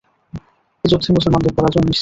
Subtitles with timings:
[0.83, 1.89] এ যুদ্ধে মুসলমানদের পরাজয় নিশ্চিত।